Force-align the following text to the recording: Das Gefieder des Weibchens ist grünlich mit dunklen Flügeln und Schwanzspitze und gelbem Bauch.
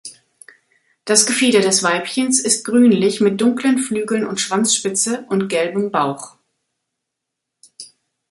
Das 1.05 1.27
Gefieder 1.27 1.61
des 1.61 1.83
Weibchens 1.83 2.39
ist 2.39 2.65
grünlich 2.65 3.21
mit 3.21 3.39
dunklen 3.39 3.77
Flügeln 3.77 4.25
und 4.25 4.39
Schwanzspitze 4.41 5.25
und 5.29 5.47
gelbem 5.47 5.91
Bauch. 5.91 6.37